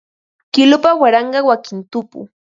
Kilupa 0.53 0.91
waranqa 1.01 1.39
wakin 1.49 1.79
tupu 1.91 2.19